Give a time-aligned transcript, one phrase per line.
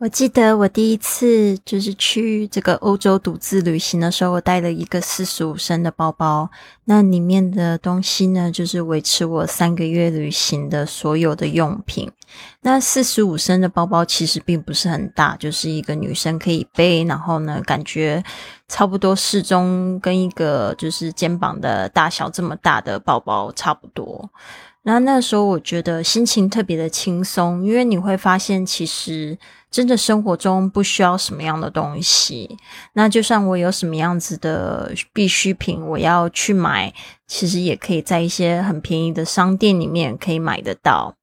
[0.00, 6.48] 我记得我第一次就是去这个欧洲独自旅行的时候，我带了一个四十五升的包包，
[6.86, 12.10] 那里面的东西呢，就是维持我三个月旅行的所有的用品。
[12.62, 18.24] 那四十五升的包包其实并不是很大，就是一个女生可以背，然后呢，感觉
[18.68, 24.30] 差不多适中，跟一个就是肩膀的大小这么大的包包差不多。
[24.82, 29.38] 那那时候我觉得心情特别的轻松，因为你会发现其实。
[29.70, 32.58] 真的生活中不需要什么样的东西，
[32.94, 36.92] 那就算我有什么样子的必需品，我要去买，
[37.28, 41.14] 其实也可以在一些很便宜的商店里面可以买得到。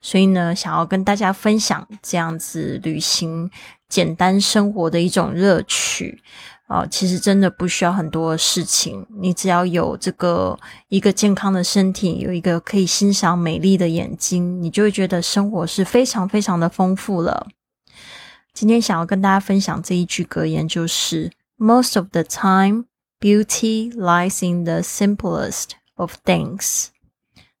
[0.00, 3.50] 所以呢，想要跟大家分享这样子旅行、
[3.88, 6.22] 简单生活的一种乐趣
[6.66, 17.46] 啊，其实真的不需要很多事情，你只要有这个一个健康的身体，有一个可以欣赏美丽的眼睛，你就会觉得生活是非常非常的丰富了。
[18.52, 22.86] 今天想要跟大家分享这一句格言，就是 Most of the time,
[23.20, 26.88] beauty lies in the simplest of things.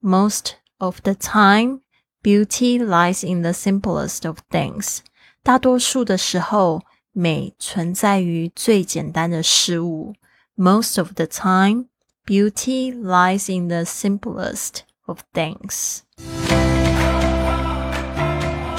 [0.00, 1.82] Most of the time,
[2.22, 4.98] beauty lies in the simplest of things.
[5.42, 10.14] 大多数的时候，美存在于最简单的事物。
[10.56, 11.86] Most of the time,
[12.26, 16.00] beauty lies in the simplest of things.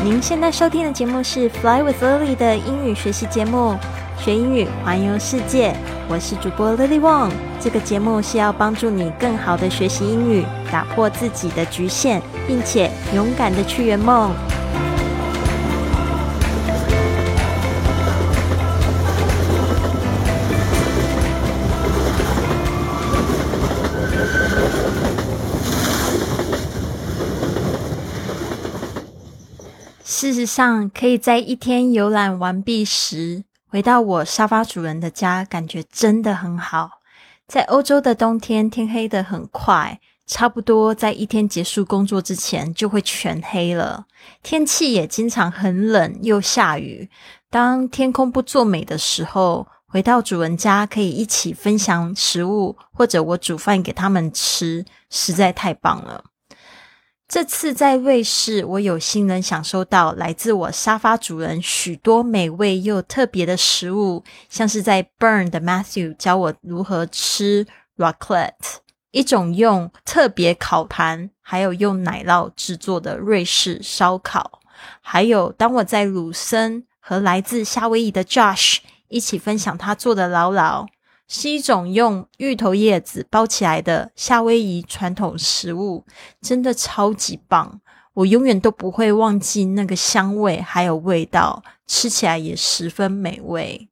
[0.04, 3.78] 您现在收听的节目是《Fly with Lily》的英语学习节目，
[4.18, 5.76] 学英语环游世界。
[6.08, 7.32] 我是主播 Lily Wong。
[7.60, 14.34] 这个节目是要帮助你更好的学习英语，打破自己的局限，并且勇敢的去圆梦。
[30.20, 37.00] 事实上，可以在一天游览完毕时回到我沙发主人的家，感觉真的很好。
[37.48, 44.08] 在欧洲的冬天，天黑的很快，差不多在一天结束工作之前就会全黑了。
[44.44, 47.10] 天气也经常很冷又下雨。
[47.50, 56.26] 当天空不作美的时候，回到主人家可以一起分享食物，或者我煮饭给他们吃，实在太棒了。
[57.30, 68.78] 这次在瑞士，我有幸能享受到来自我沙发主人许多美味又特别的食物，像是在 Burn 的 Matthew 教我如何吃 Raclette，
[69.12, 74.60] 一种用特别烤盘还有用奶酪制作的瑞士烧烤，
[75.00, 80.88] 还有当我在鲁森和来自夏威夷的 Josh 一起分享他做的劳劳。
[81.30, 86.04] 是一种用芋头叶子包起来的夏威夷传统食物，
[86.42, 87.80] 真的超级棒！
[88.16, 93.88] 我永远都不会忘记那个香味还有味道，吃起来也十分美味。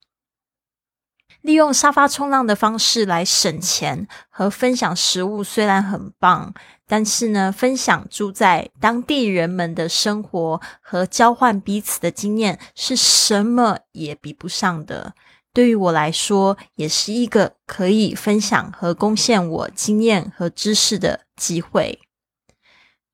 [1.41, 6.53] 利用沙发冲浪的方式来省钱和分享食物虽然很棒，
[6.87, 15.13] 但是呢，分享住在当地人们的生活和交换彼此的经验是什么也比不上的。
[15.57, 21.99] 对于我来说，也是一个可以分享和贡献我经验和知识的机会。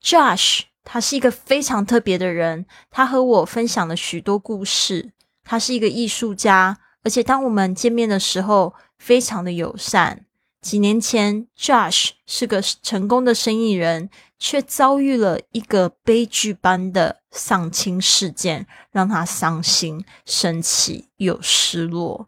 [0.02, 5.12] Josh，他是一个非常特别的人，他和我分享了许多故事。
[5.42, 10.26] 他是一个艺术家，而且当我们见面的时候，非常的友善。
[10.60, 22.26] 几年前，Josh 是个成功的生意人，却遭遇了一个悲剧般的丧亲事件，让他伤心、生气又失落。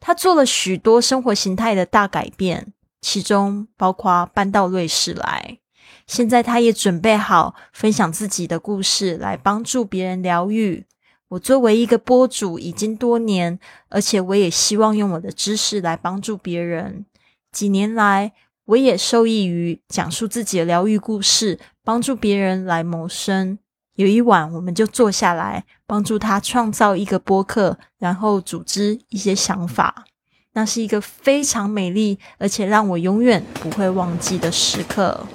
[0.00, 5.58] 他做了许多生活形态的大改变，其中包括搬到瑞士来。
[6.06, 10.86] 现在，他也准备好分享自己的故事，来帮助别人疗愈。
[11.28, 13.58] 我作为一个播主已经多年，
[13.90, 17.04] 而且我也希望用我的知识来帮助别人。
[17.52, 18.32] 几年来，
[18.64, 23.58] 我也受益于讲述自己的疗愈故事，帮助别人来谋生。
[23.98, 30.04] 有一晚，我们就坐下来，帮助他创造一个播客，然后组织一些想法。
[30.52, 35.26] 那是一个非常美丽，而且让我永远不会忘记的时刻。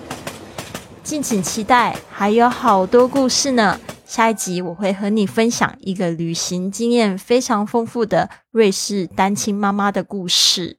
[1.04, 3.78] 敬请期待，还有好多故事呢。
[4.06, 10.78] 下一集我会和你分享一个旅行经验非常丰富的瑞士单亲妈妈的故事。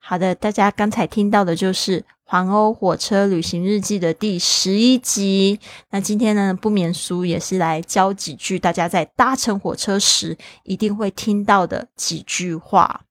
[0.00, 2.04] 好的，大家刚才听到的就是。
[2.30, 5.58] 环欧火车旅行日记的第十一集。
[5.88, 13.06] 那今天呢，不免俗也是来教几句大家在搭乘火车时一定会听到的几句话。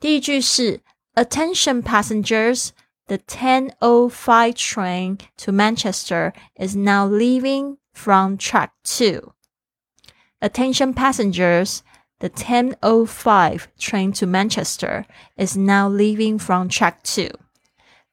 [0.00, 0.80] 第一句是
[1.14, 2.70] ：Attention passengers,
[3.06, 9.34] the 10:05 train to Manchester is now leaving from track two。
[10.40, 11.80] Attention passengers,
[12.18, 15.04] the 10:05 train to Manchester
[15.36, 17.28] is now leaving from track 2.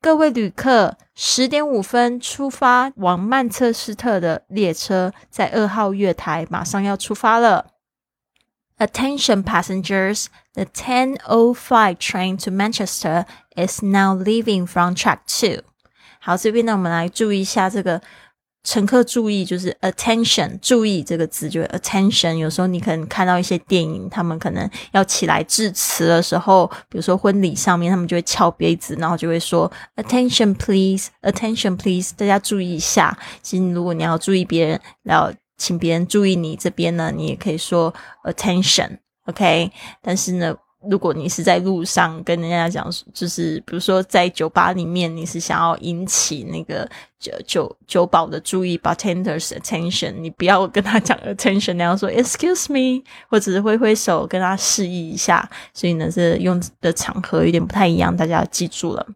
[0.05, 7.71] 各位旅客，十点五分出发往曼彻斯特的列车在二号月台马上要出发了。
[8.77, 13.25] Attention passengers, the 10:05 train to Manchester
[13.55, 15.63] is now leaving from track two
[16.19, 17.99] 好，这边呢，我们来注意一下这个。
[18.65, 22.33] 乘客注意，就是 attention，注意这个字，就是 attention。
[22.33, 33.17] 有时候你可能看到一些电影，他们可能要起来致辞的时候，比如说婚礼上面，他们就会敲杯子，然后就会说 attention please，attention please，大家注意一下。
[33.41, 39.71] 其实如果你要注意别人，要请别人注意你这边呢，你也可以说 attention，OK。
[40.01, 40.55] 但是呢。
[40.89, 46.87] 如果你是在路上跟人家讲，就是比如说在酒吧里面，你是想要引起那个
[47.19, 55.49] 酒酒酒保的注意，bartender's attention，你不要跟他讲 attention，你要说 excuse me，或者是挥挥手跟他示意一下。
[55.73, 59.07] 所以呢，这用的场合有点不太一样，大家要记住了。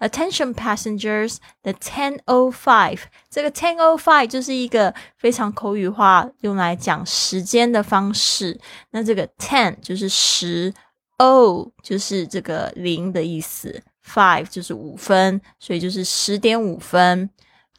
[0.00, 8.60] Attention passengers, the ten o five，这个 ten o five 就是一个非常口语化用来讲时间的方式。
[8.92, 10.72] 那这个 ten 就是十。
[11.18, 17.28] O 就是这个零的意思，five 就是五分，所以就是十点五分。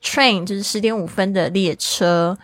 [0.01, 2.37] Train 就是十点五分的列车。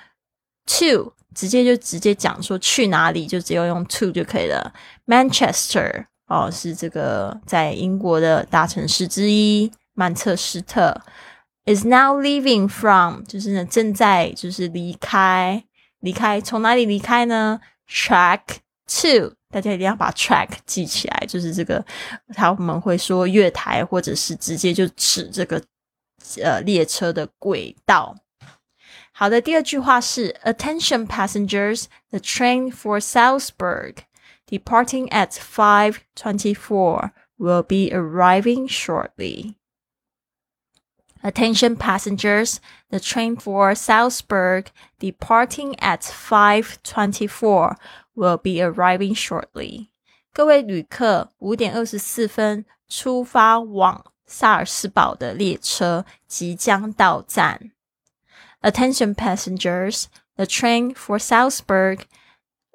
[0.65, 4.73] To 直接就直接讲说去哪里，就只要用 to 就可以了。
[5.05, 11.01] Manchester 哦，是这个在英国的大城市之一，曼彻斯特。
[11.65, 15.63] Is now leaving from 就是呢正在就是离开，
[15.99, 17.59] 离开从哪里离开呢
[17.89, 18.41] ？Track
[18.86, 19.34] to。
[19.52, 21.84] 大家一定要把 track 记起来，就是这个
[22.34, 25.60] 他们会说月台，或者是直接就指这个
[26.40, 28.16] 呃列车的轨道。
[29.12, 33.96] 好的，第二句话是 Attention passengers, the train for Salzburg
[34.46, 39.56] departing at five twenty-four will be arriving shortly.
[41.24, 47.76] Attention passengers, the train for Salzburg departing at 5:24
[48.14, 49.88] will be arriving shortly.
[50.32, 57.72] 各位旅客，五点二十四分出发往萨尔斯堡的列车即将到站。
[58.62, 60.04] Attention passengers,
[60.36, 62.04] the train for Salzburg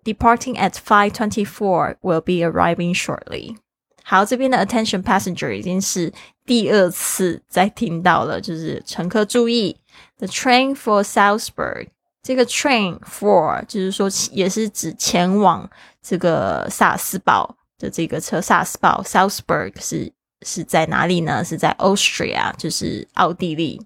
[0.04, 3.58] departing at 5:24 will be arriving shortly.
[4.03, 6.13] 好，这边的 attention passenger 已经是
[6.45, 9.77] 第二次再听到了，就是乘客注意
[10.19, 11.89] ，the train for Salzburg。
[12.23, 15.69] 这个 train for 就是说也是指前往
[16.03, 18.41] 这个萨斯堡的这个车。
[18.41, 20.13] 萨斯堡 Salzburg 是
[20.43, 21.43] 是在哪里呢？
[21.43, 23.81] 是在 Austria，就是奥地利。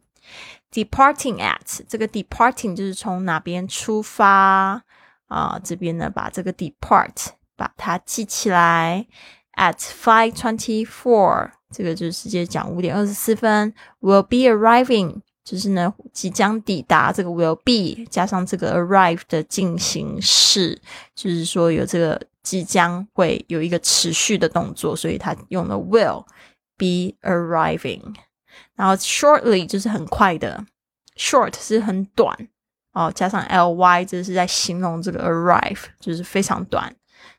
[0.73, 4.83] Departing at 这个 departing 就是从哪边出发
[5.29, 5.61] 啊？
[5.63, 7.27] 这边呢，把这个 depart
[7.57, 9.07] 把它记起来。
[9.57, 13.73] At five twenty-four，这个就直接讲五点二十四分。
[14.01, 17.13] Will be arriving，就是呢即将抵达。
[17.13, 20.81] 这个 will be 加上这个 arrive 的进行式，
[21.15, 26.25] 就是说有这个即将会有一个持续的动作，所以它用了 will
[26.77, 28.03] be arriving。
[28.75, 30.67] 然后 shortly 就是很快的
[31.17, 32.37] ，short 是很短
[32.93, 36.93] 哦，加上 ly 这是在形容这个 arrive，就是非常短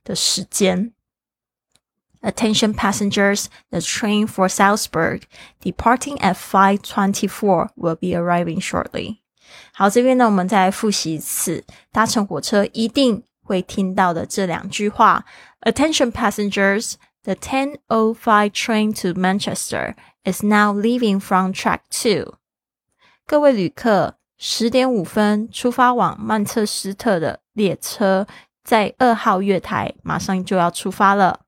[0.06, 0.94] 的时间。
[2.25, 5.23] Attention passengers, the train for Salzburg
[5.63, 9.21] departing at 5:24 will be arriving shortly.
[9.73, 15.25] 好，这边呢，我们再来复习一次搭乘火车一定会听到的这两句话。
[15.63, 16.95] Attention passengers,
[17.25, 19.95] the 10:05 train to Manchester
[20.25, 22.35] is now leaving from track two.
[23.27, 28.27] 各位旅客，十点五分出发往曼彻斯特的列车
[28.63, 31.41] 在二号月台马上就要出发了。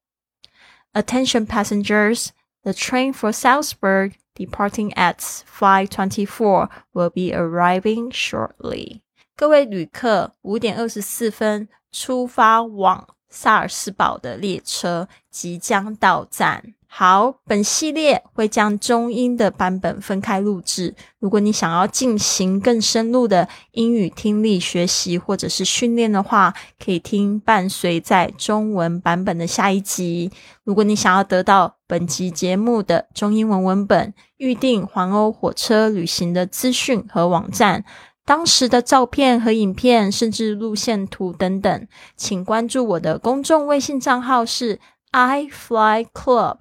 [0.96, 9.00] Attention passengers, the train for Salzburg departing at 5:24 will be arriving shortly.
[9.34, 16.74] 各位旅客，五点二十四分出发往萨尔斯堡的列车即将到站。
[16.89, 20.95] 好，本系列会将中英的版本分开录制。
[21.19, 26.53] 如果你想要进行更深入的英语听力学习或者是训练的话，
[26.83, 30.31] 可以听伴随在中文版本的下一集。
[30.63, 37.85] 如果你想要得到本集节目的中英文文本、预定环欧火车旅行的资讯和网站、
[38.25, 44.79] 当时的照片和影片，甚至路线图等等，请关注我的公众微信账号是
[45.11, 46.57] i fly club。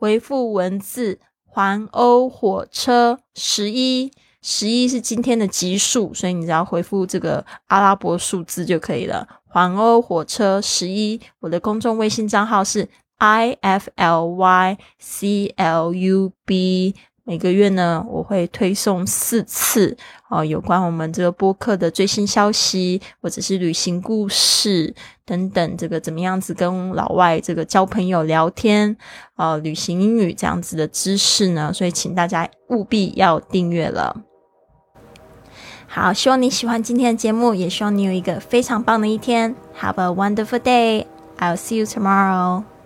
[0.00, 9.26] 回复文字“环欧火车十一”，十一是今天的集数，所以你只要回复这个阿拉伯数字就可以了。
[9.44, 16.94] 环欧火车十一，我的公众微信账号是 i f l y c l u b。
[17.28, 19.94] 每个月呢，我会推送四次
[20.30, 24.94] 哦，有关我们这个播客的最新消息，或者是旅行故事
[25.26, 28.96] 等等，这个怎么样子跟老外这个交朋友、聊天
[29.36, 31.70] 啊，旅行英语这样子的知识呢？
[31.70, 34.22] 所以请大家务必要订阅了。
[35.86, 39.54] 好，希望你喜欢今天的节目，也希望你有一个非常棒的一天。
[39.78, 41.04] Have a wonderful day.
[41.38, 42.77] I'll see you tomorrow.